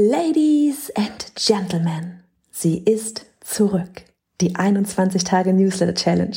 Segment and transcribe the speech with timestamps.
[0.00, 4.04] Ladies and Gentlemen, sie ist zurück.
[4.40, 6.36] Die 21 Tage Newsletter Challenge.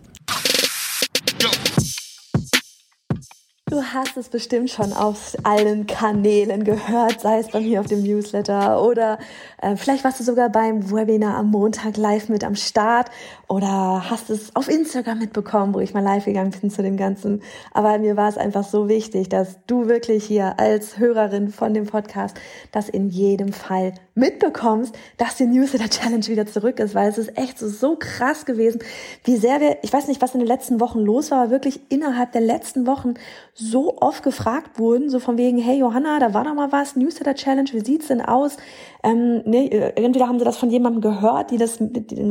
[3.71, 8.03] Du hast es bestimmt schon auf allen Kanälen gehört, sei es bei mir auf dem
[8.03, 9.17] Newsletter oder
[9.61, 13.09] äh, vielleicht warst du sogar beim Webinar am Montag live mit am Start
[13.51, 17.41] oder hast es auf Instagram mitbekommen, wo ich mal live gegangen bin zu dem Ganzen.
[17.73, 21.85] Aber mir war es einfach so wichtig, dass du wirklich hier als Hörerin von dem
[21.85, 22.37] Podcast
[22.71, 27.37] das in jedem Fall mitbekommst, dass die Newsletter Challenge wieder zurück ist, weil es ist
[27.37, 28.79] echt so, so krass gewesen,
[29.25, 31.81] wie sehr wir, ich weiß nicht, was in den letzten Wochen los war, aber wirklich
[31.89, 33.15] innerhalb der letzten Wochen
[33.53, 37.35] so oft gefragt wurden, so von wegen, hey Johanna, da war doch mal was, Newsletter
[37.35, 38.55] Challenge, wie sieht's denn aus?
[39.03, 42.23] Ähm, ne, entweder haben sie das von jemandem gehört, die das, die, die, die,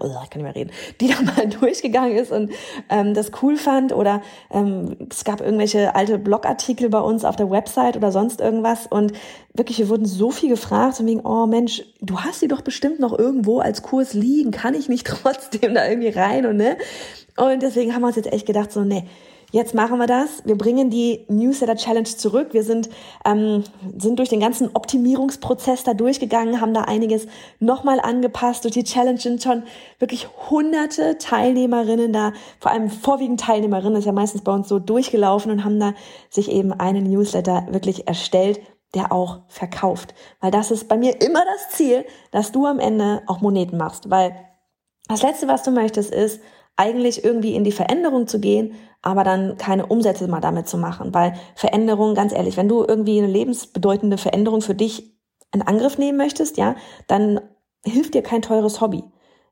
[0.00, 2.50] oh, ich kann nicht mehr reden, die da mal durchgegangen ist und
[2.88, 7.50] ähm, das cool fand oder ähm, es gab irgendwelche alte Blogartikel bei uns auf der
[7.50, 9.12] Website oder sonst irgendwas und
[9.54, 13.00] wirklich, wir wurden so viel gefragt, von wegen, oh Mensch, du hast die doch bestimmt
[13.00, 16.76] noch irgendwo als Kurs liegen, kann ich nicht trotzdem da irgendwie rein und ne?
[17.36, 19.04] Und deswegen haben wir uns jetzt echt gedacht, so, ne,
[19.56, 20.44] Jetzt machen wir das.
[20.44, 22.48] Wir bringen die Newsletter Challenge zurück.
[22.52, 22.90] Wir sind,
[23.24, 23.64] ähm,
[23.96, 27.26] sind durch den ganzen Optimierungsprozess da durchgegangen, haben da einiges
[27.58, 28.64] nochmal angepasst.
[28.64, 29.62] Durch die Challenge sind schon
[29.98, 35.50] wirklich hunderte Teilnehmerinnen da, vor allem vorwiegend Teilnehmerinnen, ist ja meistens bei uns so durchgelaufen
[35.50, 35.94] und haben da
[36.28, 38.60] sich eben einen Newsletter wirklich erstellt,
[38.94, 40.12] der auch verkauft.
[40.42, 44.10] Weil das ist bei mir immer das Ziel, dass du am Ende auch Moneten machst.
[44.10, 44.36] Weil
[45.08, 46.42] das Letzte, was du möchtest, ist,
[46.76, 51.14] eigentlich irgendwie in die Veränderung zu gehen, aber dann keine Umsätze mal damit zu machen.
[51.14, 55.14] Weil Veränderung, ganz ehrlich, wenn du irgendwie eine lebensbedeutende Veränderung für dich
[55.52, 56.76] in Angriff nehmen möchtest, ja,
[57.06, 57.40] dann
[57.84, 59.04] hilft dir kein teures Hobby.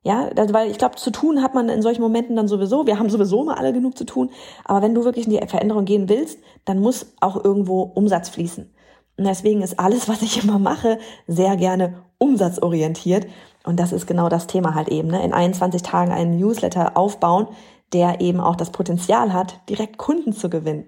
[0.03, 2.87] Ja, weil ich glaube, zu tun hat man in solchen Momenten dann sowieso.
[2.87, 4.31] Wir haben sowieso mal alle genug zu tun.
[4.67, 8.71] Aber wenn du wirklich in die Veränderung gehen willst, dann muss auch irgendwo Umsatz fließen.
[9.17, 13.27] Und deswegen ist alles, was ich immer mache, sehr gerne umsatzorientiert.
[13.65, 15.09] Und das ist genau das Thema halt eben.
[15.09, 15.25] Ne?
[15.25, 17.49] In 21 Tagen einen Newsletter aufbauen,
[17.93, 20.87] der eben auch das Potenzial hat, direkt Kunden zu gewinnen.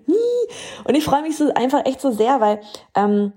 [0.84, 2.60] Und ich freue mich so einfach echt so sehr, weil
[2.94, 3.32] ähm,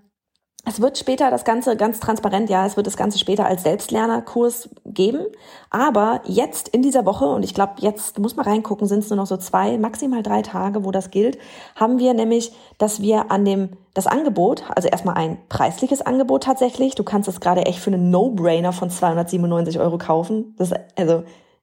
[0.65, 4.69] es wird später das Ganze ganz transparent, ja, es wird das Ganze später als Selbstlernerkurs
[4.85, 5.25] geben.
[5.69, 9.17] Aber jetzt in dieser Woche, und ich glaube, jetzt muss man reingucken, sind es nur
[9.17, 11.37] noch so zwei, maximal drei Tage, wo das gilt,
[11.75, 16.93] haben wir nämlich, dass wir an dem, das Angebot, also erstmal ein preisliches Angebot tatsächlich,
[16.93, 20.55] du kannst es gerade echt für einen No-Brainer von 297 Euro kaufen.
[20.57, 20.79] Das ist,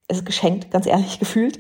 [0.09, 1.59] also, ist geschenkt, ganz ehrlich gefühlt.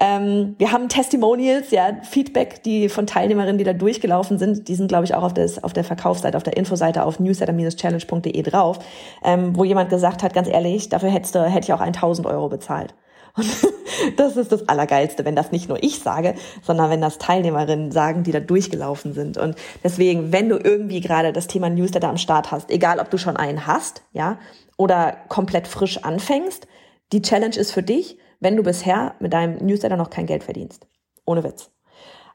[0.00, 4.88] Ähm, wir haben Testimonials, ja, Feedback, die von Teilnehmerinnen, die da durchgelaufen sind, die sind,
[4.88, 8.78] glaube ich, auch auf, das, auf der Verkaufsseite, auf der Infoseite auf newsletter-challenge.de drauf,
[9.24, 12.48] ähm, wo jemand gesagt hat, ganz ehrlich, dafür hättest du, hätte ich auch 1000 Euro
[12.48, 12.94] bezahlt.
[13.34, 13.46] Und
[14.18, 18.24] das ist das Allergeilste, wenn das nicht nur ich sage, sondern wenn das Teilnehmerinnen sagen,
[18.24, 19.38] die da durchgelaufen sind.
[19.38, 23.16] Und deswegen, wenn du irgendwie gerade das Thema Newsletter am Start hast, egal ob du
[23.16, 24.38] schon einen hast, ja,
[24.76, 26.66] oder komplett frisch anfängst,
[27.12, 30.86] die Challenge ist für dich, wenn du bisher mit deinem Newsletter noch kein Geld verdienst.
[31.24, 31.70] Ohne Witz.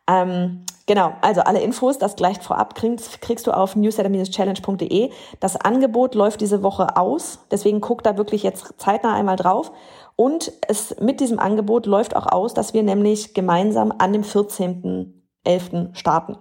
[0.08, 5.12] Ähm, genau, also alle Infos, das gleich vorab kriegst, kriegst du auf newsletter-challenge.de.
[5.40, 9.72] Das Angebot läuft diese Woche aus, deswegen guck da wirklich jetzt zeitnah einmal drauf.
[10.16, 15.96] Und es mit diesem Angebot läuft auch aus, dass wir nämlich gemeinsam an dem 14.11.
[15.96, 16.38] starten.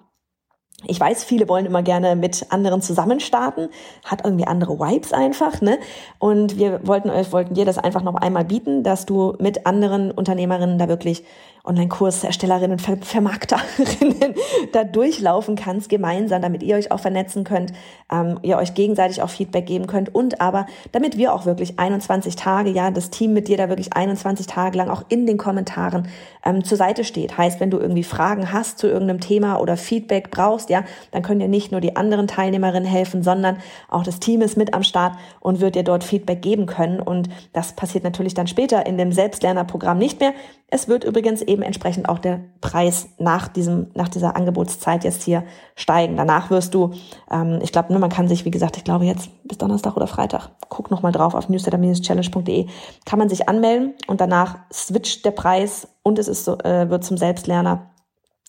[0.86, 3.68] Ich weiß, viele wollen immer gerne mit anderen zusammen starten,
[4.04, 5.78] hat irgendwie andere Vibes einfach, ne?
[6.18, 10.10] Und wir wollten euch, wollten dir das einfach noch einmal bieten, dass du mit anderen
[10.10, 11.24] Unternehmerinnen da wirklich
[11.64, 14.34] Online-Kurserstellerinnen, Ver Vermarkterinnen
[14.72, 17.72] da durchlaufen kannst, gemeinsam, damit ihr euch auch vernetzen könnt,
[18.10, 22.36] ähm, ihr euch gegenseitig auch Feedback geben könnt und aber damit wir auch wirklich 21
[22.36, 26.08] Tage, ja, das Team mit dir da wirklich 21 Tage lang auch in den Kommentaren
[26.44, 27.36] ähm, zur Seite steht.
[27.36, 31.40] Heißt, wenn du irgendwie Fragen hast zu irgendeinem Thema oder Feedback brauchst, ja, dann können
[31.40, 33.58] dir nicht nur die anderen Teilnehmerinnen helfen, sondern
[33.88, 37.00] auch das Team ist mit am Start und wird dir dort Feedback geben können.
[37.00, 40.32] Und das passiert natürlich dann später in dem Selbstlernerprogramm nicht mehr.
[40.68, 45.44] Es wird übrigens eben entsprechend auch der Preis nach diesem, nach dieser Angebotszeit jetzt hier
[45.74, 46.16] steigen.
[46.16, 46.92] Danach wirst du,
[47.30, 50.06] ähm, ich glaube, ne, man kann sich, wie gesagt, ich glaube jetzt bis Donnerstag oder
[50.06, 52.66] Freitag, guck noch mal drauf auf newsletter-challenge.de,
[53.04, 57.04] kann man sich anmelden und danach switcht der Preis und es ist so, äh, wird
[57.04, 57.90] zum Selbstlerner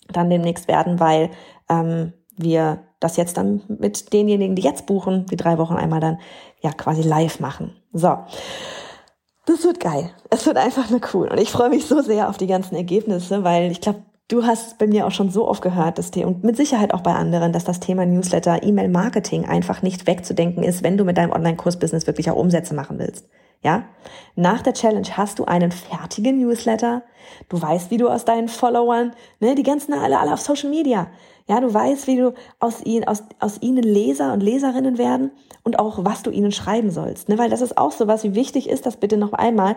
[0.08, 1.30] dann demnächst werden, weil
[1.68, 6.18] ähm, wir das jetzt dann mit denjenigen, die jetzt buchen, die drei Wochen einmal dann
[6.60, 7.74] ja quasi live machen.
[7.92, 8.16] So.
[9.44, 10.10] Das wird geil.
[10.30, 11.28] Es wird einfach nur cool.
[11.28, 14.78] Und ich freue mich so sehr auf die ganzen Ergebnisse, weil ich glaube, du hast
[14.78, 17.52] bei mir auch schon so oft gehört, dass die, und mit Sicherheit auch bei anderen,
[17.52, 22.30] dass das Thema Newsletter, E-Mail-Marketing einfach nicht wegzudenken ist, wenn du mit deinem Online-Kurs-Business wirklich
[22.30, 23.28] auch Umsätze machen willst.
[23.62, 23.84] Ja?
[24.34, 27.02] Nach der Challenge hast du einen fertigen Newsletter.
[27.48, 31.08] Du weißt, wie du aus deinen Followern, ne, die ganzen alle, alle auf Social Media.
[31.48, 35.32] Ja, du weißt, wie du aus ihnen, aus, aus ihnen Leser und Leserinnen werden
[35.64, 37.28] und auch, was du ihnen schreiben sollst.
[37.28, 39.76] Ne, weil das ist auch so was, wie wichtig ist das bitte noch einmal.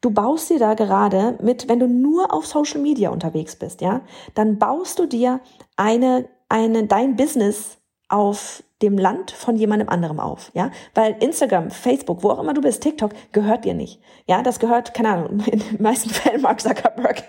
[0.00, 4.00] Du baust dir da gerade mit, wenn du nur auf Social Media unterwegs bist, ja,
[4.34, 5.40] dann baust du dir
[5.76, 7.76] eine, eine, dein Business
[8.08, 12.62] auf dem Land von jemandem anderem auf, ja, weil Instagram, Facebook, wo auch immer du
[12.62, 16.60] bist, TikTok gehört dir nicht, ja, das gehört, keine Ahnung, in den meisten Fällen Mark
[16.60, 17.22] Zuckerberg.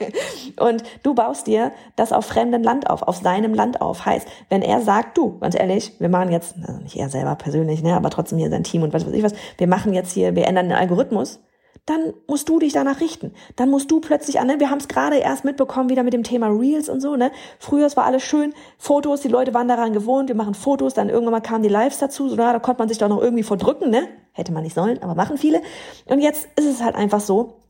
[0.59, 4.61] Und du baust dir das auf fremdem Land auf, auf seinem Land auf, heißt, wenn
[4.61, 8.09] er sagt, du, ganz ehrlich, wir machen jetzt, also nicht er selber persönlich, ne, aber
[8.09, 10.69] trotzdem hier sein Team und was weiß ich was, wir machen jetzt hier, wir ändern
[10.69, 11.39] den Algorithmus,
[11.85, 13.33] dann musst du dich danach richten.
[13.55, 14.59] Dann musst du plötzlich an, ne?
[14.59, 17.31] wir haben es gerade erst mitbekommen, wieder mit dem Thema Reels und so, ne?
[17.59, 21.09] Früher, es war alles schön, Fotos, die Leute waren daran gewohnt, wir machen Fotos, dann
[21.09, 23.89] irgendwann mal kamen die Lives dazu, so, da konnte man sich doch noch irgendwie verdrücken,
[23.89, 24.07] ne?
[24.33, 25.61] Hätte man nicht sollen, aber machen viele.
[26.05, 27.61] Und jetzt ist es halt einfach so,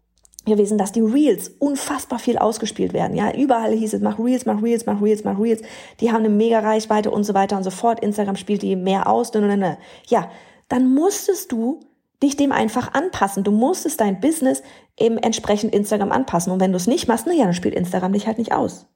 [0.45, 3.15] gewesen, dass die Reels unfassbar viel ausgespielt werden.
[3.15, 5.61] Ja, überall hieß es, mach Reels, mach Reels, mach Reels, mach Reels.
[5.99, 7.99] Die haben eine mega Reichweite und so weiter und so fort.
[7.99, 9.31] Instagram spielt die mehr aus.
[9.33, 9.77] Ne, ne, ne.
[10.07, 10.31] Ja,
[10.67, 11.79] dann musstest du
[12.21, 13.43] dich dem einfach anpassen.
[13.43, 14.61] Du musstest dein Business
[14.97, 16.51] eben entsprechend Instagram anpassen.
[16.53, 18.87] Und wenn du es nicht machst, na ja, dann spielt Instagram dich halt nicht aus.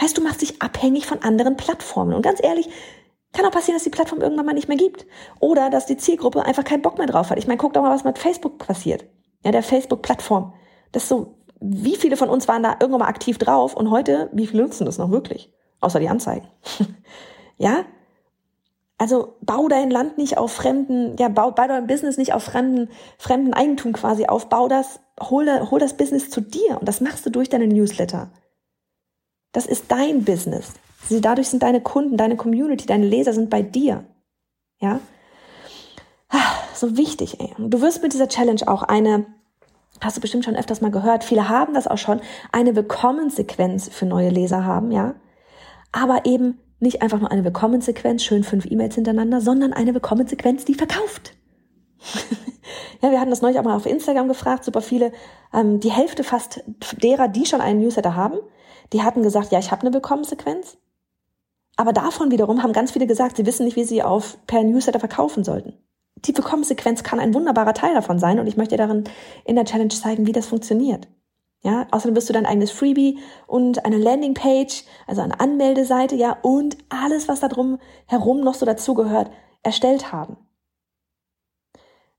[0.00, 2.12] Heißt, du machst dich abhängig von anderen Plattformen.
[2.12, 2.68] Und ganz ehrlich,
[3.32, 5.06] kann auch passieren, dass die Plattform irgendwann mal nicht mehr gibt.
[5.40, 7.38] Oder dass die Zielgruppe einfach keinen Bock mehr drauf hat.
[7.38, 9.04] Ich meine, guck doch mal, was mit Facebook passiert.
[9.44, 10.52] Ja, der Facebook-Plattform.
[10.92, 14.28] Das ist so, wie viele von uns waren da irgendwann mal aktiv drauf und heute,
[14.32, 15.52] wie viele nutzen das noch wirklich?
[15.80, 16.48] Außer die Anzeigen.
[17.58, 17.84] ja,
[18.98, 22.88] also bau dein Land nicht auf fremden, ja, bau, bau dein Business nicht auf fremden,
[23.18, 27.26] fremden Eigentum quasi auf, bau das, hol, hol das Business zu dir und das machst
[27.26, 28.30] du durch deine Newsletter.
[29.52, 30.72] Das ist dein Business.
[31.08, 34.04] Sie, dadurch sind deine Kunden, deine Community, deine Leser sind bei dir.
[34.80, 35.00] Ja?
[36.74, 37.54] So wichtig, ey.
[37.58, 39.24] Du wirst mit dieser Challenge auch eine,
[40.00, 42.20] hast du bestimmt schon öfters mal gehört, viele haben das auch schon,
[42.52, 45.14] eine Willkommenssequenz für neue Leser haben, ja?
[45.92, 50.74] Aber eben nicht einfach nur eine Willkommensequenz, schön fünf E-Mails hintereinander, sondern eine Willkommensequenz, die
[50.74, 51.34] verkauft.
[53.02, 55.12] ja, wir hatten das neulich auch mal auf Instagram gefragt, super viele,
[55.52, 56.62] ähm, die Hälfte fast
[57.02, 58.38] derer, die schon einen Newsletter haben,
[58.92, 60.76] die hatten gesagt, ja, ich habe eine Willkommensequenz.
[61.76, 65.00] Aber davon wiederum haben ganz viele gesagt, sie wissen nicht, wie sie auf per Newsletter
[65.00, 65.74] verkaufen sollten.
[66.24, 69.04] Die Willkommensequenz kann ein wunderbarer Teil davon sein und ich möchte darin
[69.44, 71.08] in der Challenge zeigen, wie das funktioniert.
[71.66, 73.18] Ja, außerdem wirst du dein eigenes Freebie
[73.48, 78.64] und eine Landingpage, also eine Anmeldeseite, ja, und alles, was da drum herum noch so
[78.64, 79.32] dazugehört,
[79.64, 80.36] erstellt haben.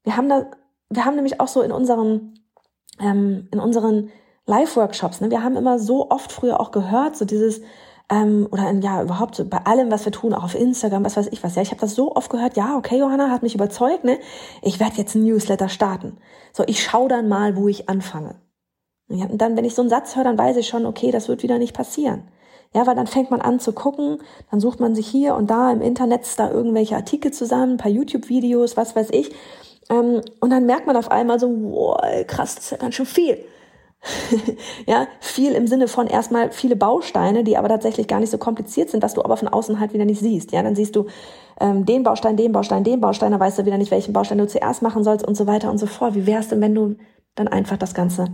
[0.04, 0.52] Wir haben da,
[0.90, 2.42] wir haben nämlich auch so in unseren,
[3.00, 4.12] ähm, in unseren
[4.48, 7.62] Live-Workshops, ne, wir haben immer so oft früher auch gehört, so dieses,
[8.10, 11.16] ähm, oder in, ja, überhaupt so bei allem, was wir tun, auch auf Instagram, was
[11.16, 11.56] weiß ich was.
[11.56, 14.20] Ja, ich habe das so oft gehört, ja, okay, Johanna hat mich überzeugt, ne?
[14.62, 16.18] Ich werde jetzt ein Newsletter starten.
[16.52, 18.36] So, ich schau dann mal, wo ich anfange.
[19.10, 21.44] Und dann, wenn ich so einen Satz höre, dann weiß ich schon, okay, das wird
[21.44, 22.24] wieder nicht passieren.
[22.74, 24.20] Ja, weil dann fängt man an zu gucken,
[24.52, 27.92] dann sucht man sich hier und da im Internet da irgendwelche Artikel zusammen, ein paar
[27.92, 29.32] YouTube-Videos, was weiß ich.
[29.90, 33.06] Ähm, und dann merkt man auf einmal so, wow, krass, das ist ja ganz schön
[33.06, 33.38] viel.
[34.86, 38.90] ja, viel im Sinne von erstmal viele Bausteine, die aber tatsächlich gar nicht so kompliziert
[38.90, 40.52] sind, dass du aber von außen halt wieder nicht siehst.
[40.52, 41.08] Ja, dann siehst du
[41.60, 44.48] ähm, den Baustein, den Baustein, den Baustein, dann weißt du wieder nicht, welchen Baustein du
[44.48, 46.16] zuerst machen sollst und so weiter und so fort.
[46.16, 46.96] Wie wär's denn, wenn du
[47.36, 48.28] dann einfach das Ganze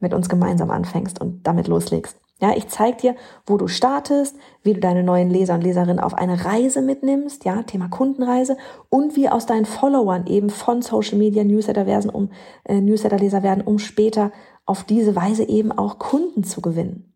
[0.00, 2.18] mit uns gemeinsam anfängst und damit loslegst.
[2.40, 3.16] Ja, ich zeige dir,
[3.46, 7.62] wo du startest, wie du deine neuen Leser und Leserinnen auf eine Reise mitnimmst, ja,
[7.64, 8.56] Thema Kundenreise
[8.88, 12.30] und wie aus deinen Followern eben von Social Media Newsletter werden, um
[12.64, 14.32] äh, Newsletter Leser werden, um später
[14.64, 17.12] auf diese Weise eben auch Kunden zu gewinnen.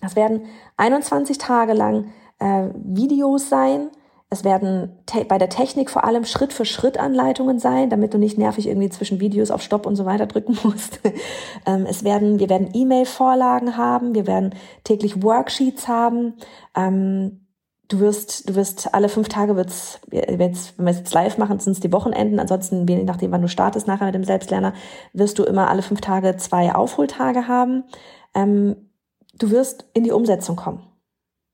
[0.00, 0.42] Das werden
[0.76, 3.90] 21 Tage lang äh, Videos sein,
[4.28, 8.38] es werden bei der Technik vor allem Schritt für Schritt Anleitungen sein, damit du nicht
[8.38, 11.00] nervig irgendwie zwischen Videos auf Stopp und so weiter drücken musst.
[11.64, 16.34] Ähm, es werden, wir werden E-Mail-Vorlagen haben, wir werden täglich Worksheets haben.
[16.74, 17.46] Ähm,
[17.88, 21.74] du wirst, du wirst alle fünf Tage wird's, wenn wir es jetzt live machen, sind
[21.74, 22.40] es die Wochenenden.
[22.40, 24.74] Ansonsten, je nachdem, wann du startest nachher mit dem Selbstlerner,
[25.12, 27.84] wirst du immer alle fünf Tage zwei Aufholtage haben.
[28.34, 28.90] Ähm,
[29.38, 30.82] du wirst in die Umsetzung kommen.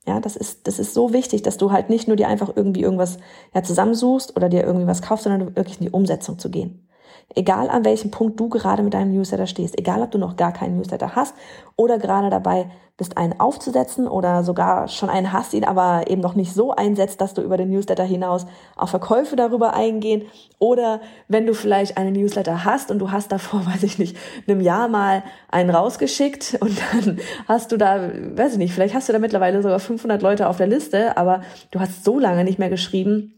[0.07, 2.83] Ja, das ist, das ist so wichtig, dass du halt nicht nur dir einfach irgendwie
[2.83, 3.19] irgendwas
[3.55, 6.89] ja, zusammensuchst oder dir irgendwie was kaufst, sondern wirklich in die Umsetzung zu gehen.
[7.35, 10.53] Egal an welchem Punkt du gerade mit deinem Newsletter stehst, egal ob du noch gar
[10.53, 11.35] keinen Newsletter hast
[11.77, 12.67] oder gerade dabei
[12.99, 17.21] bist, einen aufzusetzen oder sogar schon einen hast, ihn aber eben noch nicht so einsetzt,
[17.21, 20.23] dass du über den Newsletter hinaus auf Verkäufe darüber eingehen
[20.59, 24.17] oder wenn du vielleicht einen Newsletter hast und du hast davor, weiß ich nicht,
[24.47, 29.09] einem Jahr mal einen rausgeschickt und dann hast du da, weiß ich nicht, vielleicht hast
[29.09, 31.41] du da mittlerweile sogar 500 Leute auf der Liste, aber
[31.71, 33.35] du hast so lange nicht mehr geschrieben,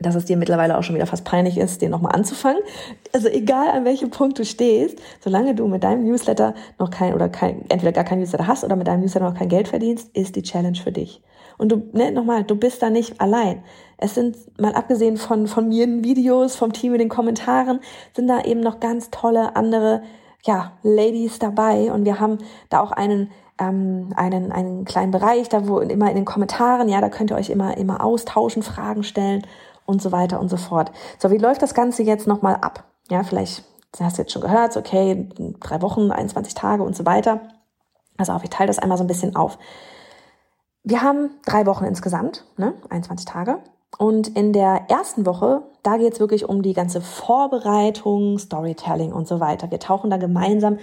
[0.00, 2.62] dass es dir mittlerweile auch schon wieder fast peinlich ist, den nochmal anzufangen.
[3.12, 7.28] Also egal an welchem Punkt du stehst, solange du mit deinem Newsletter noch kein oder
[7.28, 10.36] kein, entweder gar kein Newsletter hast oder mit deinem Newsletter noch kein Geld verdienst, ist
[10.36, 11.20] die Challenge für dich.
[11.56, 13.62] Und du, ne, nochmal, du bist da nicht allein.
[13.96, 17.80] Es sind, mal abgesehen von, von mir in Videos, vom Team in den Kommentaren,
[18.14, 20.02] sind da eben noch ganz tolle andere,
[20.44, 21.92] ja, Ladies dabei.
[21.92, 22.38] Und wir haben
[22.70, 27.00] da auch einen, ähm, einen, einen kleinen Bereich, da wo immer in den Kommentaren, ja,
[27.00, 29.42] da könnt ihr euch immer, immer austauschen, Fragen stellen
[29.88, 30.92] und so weiter und so fort.
[31.18, 32.84] So, wie läuft das Ganze jetzt nochmal ab?
[33.10, 33.64] Ja, vielleicht
[33.98, 35.28] hast du jetzt schon gehört, okay,
[35.60, 37.40] drei Wochen, 21 Tage und so weiter.
[38.18, 39.58] Also auch, ich teile das einmal so ein bisschen auf.
[40.82, 42.74] Wir haben drei Wochen insgesamt, ne?
[42.90, 43.60] 21 Tage.
[43.96, 49.26] Und in der ersten Woche, da geht es wirklich um die ganze Vorbereitung, Storytelling und
[49.26, 49.70] so weiter.
[49.70, 50.78] Wir tauchen da gemeinsam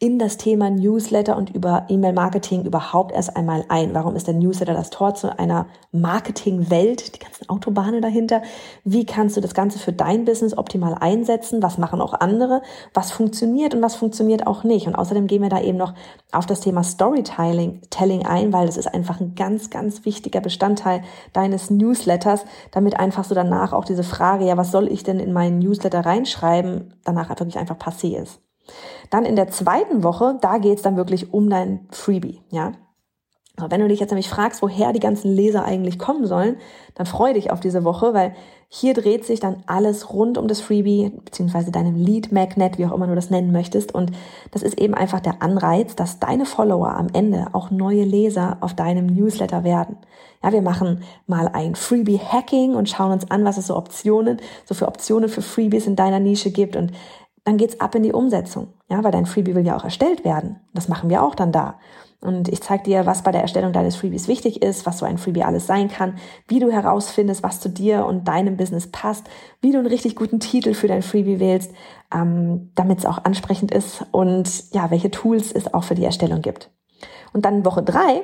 [0.00, 3.94] in das Thema Newsletter und über E-Mail-Marketing überhaupt erst einmal ein.
[3.94, 7.14] Warum ist der Newsletter das Tor zu einer Marketing-Welt?
[7.14, 8.40] Die ganzen Autobahnen dahinter.
[8.82, 11.62] Wie kannst du das Ganze für dein Business optimal einsetzen?
[11.62, 12.62] Was machen auch andere?
[12.94, 14.86] Was funktioniert und was funktioniert auch nicht?
[14.86, 15.92] Und außerdem gehen wir da eben noch
[16.32, 21.02] auf das Thema Storytelling Telling ein, weil das ist einfach ein ganz, ganz wichtiger Bestandteil
[21.34, 25.34] deines Newsletters, damit einfach so danach auch diese Frage, ja, was soll ich denn in
[25.34, 28.40] meinen Newsletter reinschreiben, danach wirklich einfach passé ist.
[29.10, 32.72] Dann in der zweiten Woche, da geht's dann wirklich um dein Freebie, ja.
[33.68, 36.56] Wenn du dich jetzt nämlich fragst, woher die ganzen Leser eigentlich kommen sollen,
[36.94, 38.34] dann freu dich auf diese Woche, weil
[38.68, 42.92] hier dreht sich dann alles rund um das Freebie, beziehungsweise deinem Lead Magnet, wie auch
[42.92, 43.94] immer du das nennen möchtest.
[43.94, 44.12] Und
[44.52, 48.74] das ist eben einfach der Anreiz, dass deine Follower am Ende auch neue Leser auf
[48.74, 49.98] deinem Newsletter werden.
[50.42, 54.40] Ja, wir machen mal ein Freebie Hacking und schauen uns an, was es so Optionen,
[54.64, 56.92] so für Optionen für Freebies in deiner Nische gibt und
[57.44, 58.74] dann geht's ab in die Umsetzung.
[58.88, 60.60] Ja, weil dein Freebie will ja auch erstellt werden.
[60.74, 61.78] Das machen wir auch dann da.
[62.20, 65.16] Und ich zeige dir, was bei der Erstellung deines Freebies wichtig ist, was so ein
[65.16, 66.18] Freebie alles sein kann,
[66.48, 69.26] wie du herausfindest, was zu dir und deinem Business passt,
[69.62, 71.72] wie du einen richtig guten Titel für dein Freebie wählst,
[72.14, 76.42] ähm, damit es auch ansprechend ist und ja, welche Tools es auch für die Erstellung
[76.42, 76.70] gibt.
[77.32, 78.22] Und dann Woche drei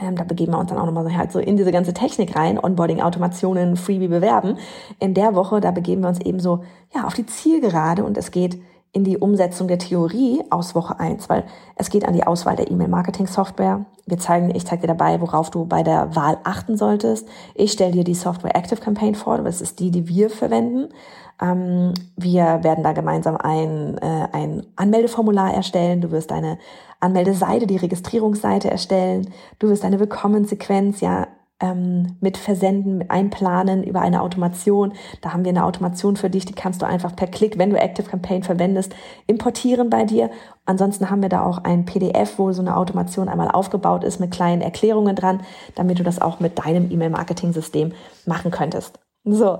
[0.00, 2.36] ähm, da begeben wir uns dann auch nochmal so halt so in diese ganze Technik
[2.36, 4.58] rein, Onboarding, Automationen, Freebie bewerben.
[4.98, 8.30] In der Woche, da begeben wir uns eben so, ja, auf die Zielgerade und es
[8.30, 8.58] geht
[8.96, 12.70] in die Umsetzung der Theorie aus Woche eins, weil es geht an die Auswahl der
[12.70, 13.84] E-Mail-Marketing-Software.
[14.06, 17.28] Wir zeigen, ich zeige dir dabei, worauf du bei der Wahl achten solltest.
[17.54, 20.88] Ich stelle dir die Software Active Campaign vor, das ist die, die wir verwenden.
[21.42, 26.00] Ähm, wir werden da gemeinsam ein, äh, ein Anmeldeformular erstellen.
[26.00, 26.56] Du wirst eine
[26.98, 29.28] Anmeldeseite, die Registrierungsseite erstellen.
[29.58, 31.26] Du wirst eine Willkommensequenz ja
[31.60, 34.92] ähm, mit Versenden, mit einplanen über eine Automation.
[35.22, 37.78] Da haben wir eine Automation für dich, die kannst du einfach per Klick, wenn du
[37.78, 38.94] Active Campaign verwendest,
[39.26, 40.30] importieren bei dir.
[40.66, 44.32] Ansonsten haben wir da auch ein PDF, wo so eine Automation einmal aufgebaut ist mit
[44.32, 45.40] kleinen Erklärungen dran,
[45.74, 47.92] damit du das auch mit deinem E-Mail-Marketing-System
[48.26, 48.98] machen könntest.
[49.24, 49.58] So,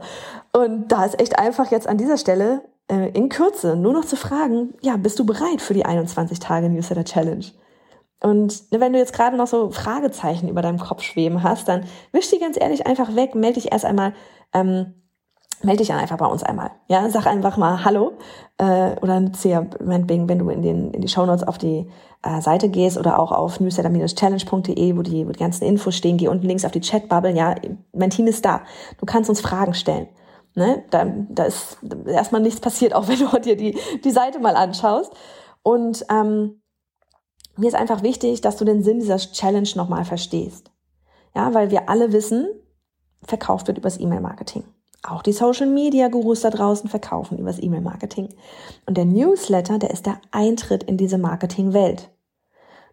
[0.53, 4.17] und da ist echt einfach jetzt an dieser Stelle äh, in Kürze nur noch zu
[4.17, 7.47] fragen, ja, bist du bereit für die 21 Tage Newsletter Challenge?
[8.27, 11.85] Und ne, wenn du jetzt gerade noch so Fragezeichen über deinem Kopf schweben hast, dann
[12.11, 14.15] wisch die ganz ehrlich einfach weg, melde dich erst einmal,
[14.53, 14.95] ähm,
[15.63, 16.73] melde dich dann einfach bei uns einmal.
[16.89, 18.15] Ja, sag einfach mal Hallo
[18.59, 21.89] äh, oder ja meinetwegen, wenn du in, den, in die Shownotes auf die
[22.25, 26.27] äh, Seite gehst oder auch auf newsletter-challenge.de, wo die, wo die ganzen Infos stehen, geh
[26.27, 27.31] unten links auf die Chatbubble.
[27.31, 27.55] Ja,
[27.93, 28.63] mein Team ist da.
[28.99, 30.09] Du kannst uns Fragen stellen.
[30.57, 30.83] Ne?
[30.91, 31.79] Da, da ist
[32.09, 35.13] erstmal nichts passiert, auch wenn du dir die, die Seite mal anschaust.
[35.63, 36.61] Und ähm,
[37.57, 40.71] mir ist einfach wichtig, dass du den Sinn dieser Challenge nochmal verstehst.
[41.35, 42.49] Ja, weil wir alle wissen,
[43.23, 44.65] verkauft wird übers E-Mail-Marketing.
[45.03, 48.35] Auch die Social Media Gurus da draußen verkaufen übers E-Mail-Marketing.
[48.87, 52.11] Und der Newsletter, der ist der Eintritt in diese Marketing-Welt.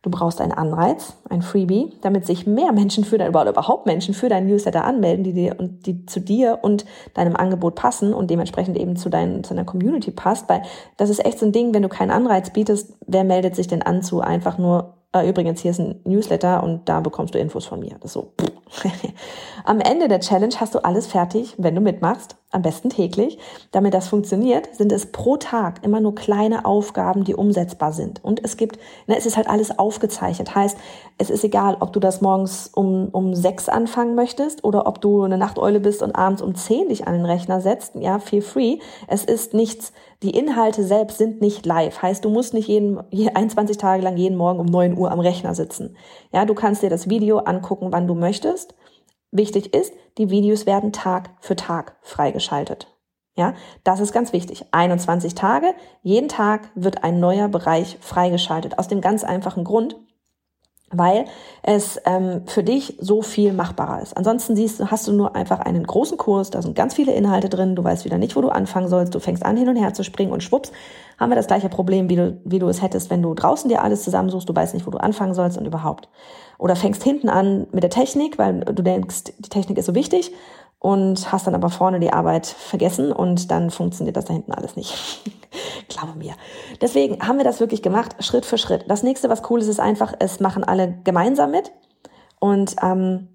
[0.04, 4.28] Du brauchst einen Anreiz, ein Freebie, damit sich mehr Menschen für dein, überhaupt Menschen für
[4.28, 6.84] deinen Newsletter anmelden, die dir und die zu dir und
[7.14, 10.50] deinem Angebot passen und dementsprechend eben zu, dein, zu deiner Community passt.
[10.50, 10.62] Weil
[10.98, 13.82] das ist echt so ein Ding, wenn du keinen Anreiz bietest, wer meldet sich denn
[13.82, 17.66] an zu einfach nur äh, übrigens, hier ist ein Newsletter und da bekommst du Infos
[17.66, 17.96] von mir.
[18.02, 18.34] Das ist so.
[19.64, 23.38] Am Ende der Challenge hast du alles fertig, wenn du mitmachst, am besten täglich.
[23.72, 28.24] Damit das funktioniert, sind es pro Tag immer nur kleine Aufgaben, die umsetzbar sind.
[28.24, 28.78] Und es gibt,
[29.08, 30.56] ne, es ist halt alles aufgezeichnet.
[30.56, 30.78] Heißt,
[31.18, 35.24] es ist egal, ob du das morgens um, um sechs anfangen möchtest oder ob du
[35.24, 37.96] eine Nachteule bist und abends um zehn dich an den Rechner setzt.
[37.96, 38.80] Ja, feel free.
[39.08, 39.94] Es ist nichts,
[40.24, 42.02] die Inhalte selbst sind nicht live.
[42.02, 45.54] Heißt, du musst nicht jeden, 21 Tage lang jeden Morgen um neun Uhr am Rechner
[45.54, 45.98] sitzen.
[46.32, 48.74] Ja, du kannst dir das Video angucken, wann du möchtest.
[49.32, 52.88] Wichtig ist, die Videos werden Tag für Tag freigeschaltet.
[53.36, 54.66] Ja, das ist ganz wichtig.
[54.72, 58.78] 21 Tage, jeden Tag wird ein neuer Bereich freigeschaltet.
[58.78, 59.96] Aus dem ganz einfachen Grund,
[60.94, 61.26] weil
[61.62, 64.16] es ähm, für dich so viel machbarer ist.
[64.16, 67.50] Ansonsten siehst du, hast du nur einfach einen großen Kurs, da sind ganz viele Inhalte
[67.50, 69.94] drin, du weißt wieder nicht, wo du anfangen sollst, du fängst an, hin und her
[69.94, 70.72] zu springen und schwupps,
[71.20, 73.84] haben wir das gleiche Problem, wie du, wie du es hättest, wenn du draußen dir
[73.84, 76.10] alles zusammensuchst, du weißt nicht, wo du anfangen sollst und überhaupt.
[76.58, 80.32] Oder fängst hinten an mit der Technik, weil du denkst, die Technik ist so wichtig
[80.84, 84.76] und hast dann aber vorne die Arbeit vergessen und dann funktioniert das da hinten alles
[84.76, 84.94] nicht.
[85.88, 86.34] Glaube mir.
[86.82, 88.84] Deswegen haben wir das wirklich gemacht, Schritt für Schritt.
[88.90, 91.72] Das nächste, was cool ist, ist einfach, es machen alle gemeinsam mit
[92.42, 93.30] und ähm,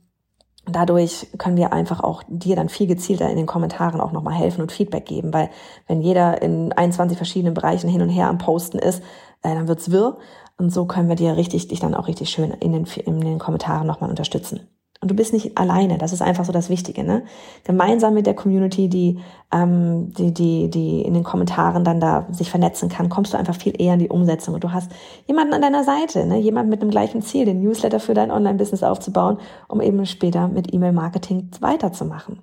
[0.67, 4.61] dadurch können wir einfach auch dir dann viel gezielter in den Kommentaren auch nochmal helfen
[4.61, 5.49] und Feedback geben, weil
[5.87, 9.03] wenn jeder in 21 verschiedenen Bereichen hin und her am Posten ist,
[9.43, 10.19] äh, dann wird's wirr
[10.59, 13.39] und so können wir dir richtig, dich dann auch richtig schön in den, in den
[13.39, 14.69] Kommentaren nochmal unterstützen.
[15.01, 17.23] Und du bist nicht alleine, das ist einfach so das Wichtige, ne?
[17.63, 19.21] Gemeinsam mit der Community, die,
[19.53, 23.55] ähm, die, die, die in den Kommentaren dann da sich vernetzen kann, kommst du einfach
[23.55, 24.55] viel eher in die Umsetzung.
[24.55, 24.91] Und du hast
[25.27, 26.39] jemanden an deiner Seite, ne?
[26.39, 29.39] Jemand mit dem gleichen Ziel, den Newsletter für dein Online-Business aufzubauen,
[29.69, 32.43] um eben später mit E-Mail-Marketing weiterzumachen.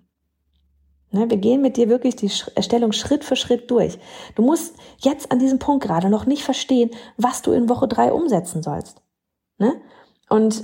[1.15, 1.29] Ne?
[1.29, 3.97] Wir gehen mit dir wirklich die Erstellung Schritt für Schritt durch.
[4.35, 8.11] Du musst jetzt an diesem Punkt gerade noch nicht verstehen, was du in Woche drei
[8.11, 9.01] umsetzen sollst.
[9.57, 9.73] Ne?
[10.29, 10.63] Und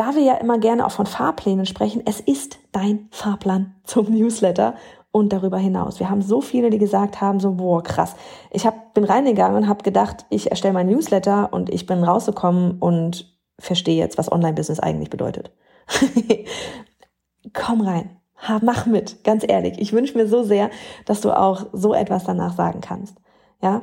[0.00, 4.74] da wir ja immer gerne auch von Fahrplänen sprechen, es ist dein Fahrplan zum Newsletter
[5.12, 6.00] und darüber hinaus.
[6.00, 8.16] Wir haben so viele, die gesagt haben, so, boah, krass.
[8.50, 12.78] Ich hab, bin reingegangen und habe gedacht, ich erstelle mein Newsletter und ich bin rausgekommen
[12.78, 15.52] und verstehe jetzt, was Online-Business eigentlich bedeutet.
[17.52, 18.16] Komm rein,
[18.62, 19.78] mach mit, ganz ehrlich.
[19.78, 20.70] Ich wünsche mir so sehr,
[21.04, 23.18] dass du auch so etwas danach sagen kannst.
[23.60, 23.82] Ja,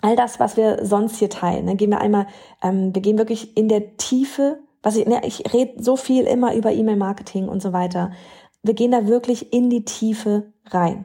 [0.00, 2.28] all das, was wir sonst hier teilen, ne, gehen wir einmal,
[2.62, 6.54] ähm, wir gehen wirklich in der Tiefe was ich, ne, ich rede so viel immer
[6.54, 8.12] über E-Mail-Marketing und so weiter.
[8.62, 11.04] Wir gehen da wirklich in die Tiefe rein.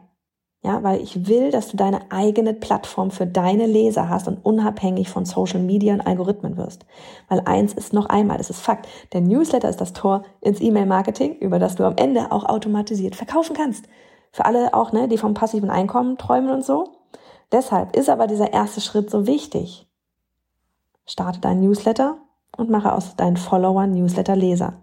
[0.65, 5.09] Ja, weil ich will, dass du deine eigene Plattform für deine Leser hast und unabhängig
[5.09, 6.85] von Social Media und Algorithmen wirst.
[7.27, 11.35] Weil eins ist noch einmal, es ist Fakt, der Newsletter ist das Tor ins E-Mail-Marketing,
[11.39, 13.89] über das du am Ende auch automatisiert verkaufen kannst.
[14.31, 16.93] Für alle auch, ne, die vom passiven Einkommen träumen und so.
[17.51, 19.85] Deshalb ist aber dieser erste Schritt so wichtig.
[21.05, 22.17] Starte deinen Newsletter,
[22.57, 24.73] und mache aus deinen Followern Newsletter-Leser.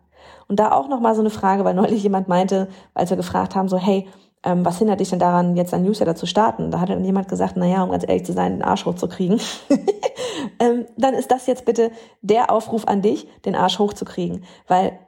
[0.48, 3.68] Und da auch nochmal so eine Frage, weil neulich jemand meinte, als wir gefragt haben,
[3.68, 4.08] so, hey,
[4.42, 6.70] ähm, was hindert dich denn daran, jetzt ein Newsletter zu starten?
[6.70, 9.40] Da hat dann jemand gesagt, na ja, um ganz ehrlich zu sein, den Arsch hochzukriegen.
[10.58, 11.90] ähm, dann ist das jetzt bitte
[12.22, 14.44] der Aufruf an dich, den Arsch hochzukriegen.
[14.66, 14.98] Weil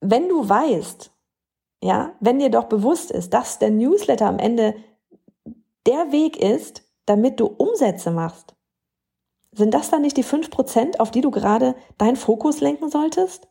[0.00, 1.10] wenn du weißt,
[1.82, 4.74] ja, wenn dir doch bewusst ist, dass der Newsletter am Ende
[5.86, 8.54] der Weg ist, damit du Umsätze machst,
[9.58, 13.48] sind das dann nicht die fünf Prozent, auf die du gerade deinen Fokus lenken solltest?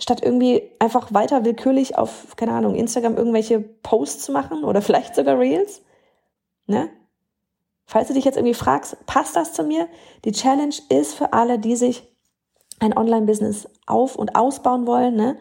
[0.00, 5.14] Statt irgendwie einfach weiter willkürlich auf, keine Ahnung, Instagram irgendwelche Posts zu machen oder vielleicht
[5.14, 5.82] sogar Reels?
[6.66, 6.90] Ne?
[7.86, 9.88] Falls du dich jetzt irgendwie fragst, passt das zu mir?
[10.24, 12.08] Die Challenge ist für alle, die sich
[12.80, 15.36] ein Online-Business auf- und ausbauen wollen, ne?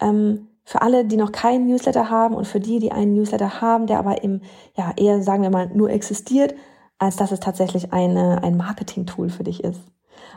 [0.00, 3.86] Ähm, für alle, die noch keinen Newsletter haben und für die, die einen Newsletter haben,
[3.86, 4.42] der aber eben,
[4.76, 6.54] ja, eher, sagen wir mal, nur existiert,
[6.98, 9.80] als dass es tatsächlich eine, ein Marketing-Tool für dich ist.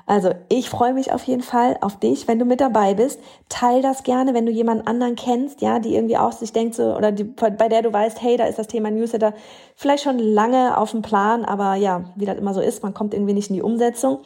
[0.06, 3.20] Also ich freue mich auf jeden Fall auf dich, wenn du mit dabei bist.
[3.48, 6.96] Teil das gerne, wenn du jemanden anderen kennst, ja, die irgendwie auch sich denkt so,
[6.96, 9.34] oder die, bei der du weißt, hey, da ist das Thema Newsletter
[9.76, 13.14] vielleicht schon lange auf dem Plan, aber ja, wie das immer so ist, man kommt
[13.14, 14.20] irgendwie nicht in die Umsetzung.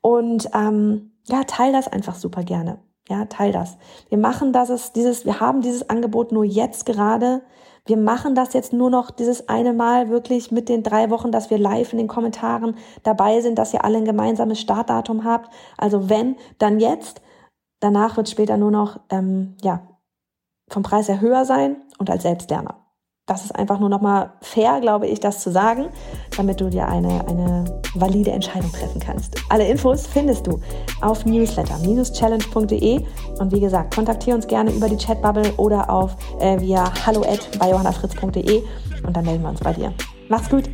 [0.00, 2.78] Und ähm, ja, teil das einfach super gerne.
[3.08, 3.76] Ja, teil das.
[4.08, 7.42] Wir machen das, dieses, wir haben dieses Angebot nur jetzt gerade
[7.90, 11.50] wir machen das jetzt nur noch dieses eine Mal wirklich mit den drei Wochen, dass
[11.50, 15.52] wir live in den Kommentaren dabei sind, dass ihr alle ein gemeinsames Startdatum habt.
[15.76, 17.20] Also wenn, dann jetzt.
[17.80, 19.88] Danach wird später nur noch, ähm, ja,
[20.68, 22.76] vom Preis her höher sein und als Selbstlerner.
[23.30, 25.86] Das ist einfach nur nochmal fair, glaube ich, das zu sagen,
[26.36, 27.64] damit du dir eine, eine
[27.94, 29.36] valide Entscheidung treffen kannst.
[29.48, 30.60] Alle Infos findest du
[31.00, 33.04] auf newsletter-challenge.de
[33.38, 37.24] und wie gesagt, kontaktiere uns gerne über die Chatbubble oder auf äh, via hallo
[37.60, 38.64] bei johannafritz.de
[39.06, 39.94] und dann melden wir uns bei dir.
[40.28, 40.68] Mach's gut!